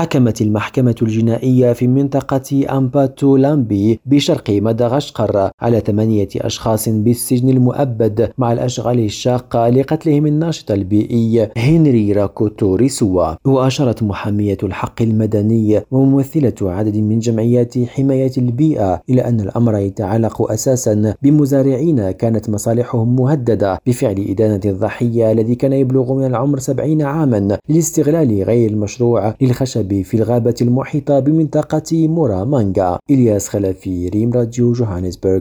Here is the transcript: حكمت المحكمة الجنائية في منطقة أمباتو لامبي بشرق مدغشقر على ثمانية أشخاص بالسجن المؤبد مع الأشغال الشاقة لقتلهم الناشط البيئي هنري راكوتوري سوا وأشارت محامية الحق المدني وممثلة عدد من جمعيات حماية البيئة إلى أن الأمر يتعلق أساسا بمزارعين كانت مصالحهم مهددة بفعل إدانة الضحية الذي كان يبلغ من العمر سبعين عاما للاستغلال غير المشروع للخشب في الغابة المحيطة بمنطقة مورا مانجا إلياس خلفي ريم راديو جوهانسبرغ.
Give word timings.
حكمت 0.00 0.42
المحكمة 0.42 0.94
الجنائية 1.02 1.72
في 1.72 1.86
منطقة 1.86 2.78
أمباتو 2.78 3.36
لامبي 3.36 4.00
بشرق 4.06 4.50
مدغشقر 4.50 5.50
على 5.60 5.80
ثمانية 5.80 6.28
أشخاص 6.36 6.88
بالسجن 6.88 7.48
المؤبد 7.48 8.30
مع 8.38 8.52
الأشغال 8.52 8.98
الشاقة 8.98 9.68
لقتلهم 9.68 10.26
الناشط 10.26 10.70
البيئي 10.70 11.48
هنري 11.56 12.12
راكوتوري 12.12 12.88
سوا 12.88 13.34
وأشارت 13.44 14.02
محامية 14.02 14.56
الحق 14.62 15.02
المدني 15.02 15.80
وممثلة 15.90 16.54
عدد 16.62 16.96
من 16.96 17.18
جمعيات 17.18 17.78
حماية 17.78 18.32
البيئة 18.38 19.02
إلى 19.10 19.20
أن 19.24 19.40
الأمر 19.40 19.76
يتعلق 19.78 20.52
أساسا 20.52 21.14
بمزارعين 21.22 22.10
كانت 22.10 22.50
مصالحهم 22.50 23.16
مهددة 23.16 23.80
بفعل 23.86 24.26
إدانة 24.28 24.60
الضحية 24.64 25.32
الذي 25.32 25.54
كان 25.54 25.72
يبلغ 25.72 26.14
من 26.14 26.26
العمر 26.26 26.58
سبعين 26.58 27.02
عاما 27.02 27.58
للاستغلال 27.68 28.42
غير 28.42 28.70
المشروع 28.70 29.34
للخشب 29.40 29.89
في 29.92 30.14
الغابة 30.16 30.54
المحيطة 30.62 31.18
بمنطقة 31.20 32.08
مورا 32.08 32.44
مانجا 32.44 32.98
إلياس 33.10 33.48
خلفي 33.48 34.08
ريم 34.08 34.32
راديو 34.32 34.72
جوهانسبرغ. 34.72 35.40